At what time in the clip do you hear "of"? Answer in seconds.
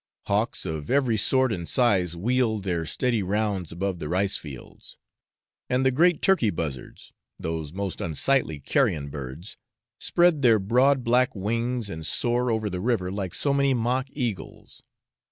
0.65-0.89